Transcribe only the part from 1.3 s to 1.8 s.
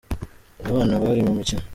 mikino.